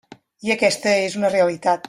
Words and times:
I 0.47 0.53
aquesta 0.55 0.95
és 1.03 1.19
una 1.21 1.33
realitat. 1.37 1.79